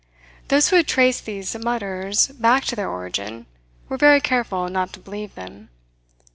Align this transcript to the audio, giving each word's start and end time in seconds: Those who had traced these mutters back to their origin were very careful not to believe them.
Those 0.47 0.69
who 0.69 0.77
had 0.77 0.87
traced 0.87 1.27
these 1.27 1.55
mutters 1.55 2.29
back 2.29 2.65
to 2.65 2.75
their 2.75 2.89
origin 2.89 3.45
were 3.87 3.97
very 3.97 4.19
careful 4.19 4.67
not 4.67 4.91
to 4.93 4.99
believe 4.99 5.35
them. 5.35 5.69